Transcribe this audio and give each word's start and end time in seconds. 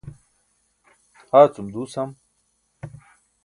haacum 1.31 1.67
duusam 1.73 2.09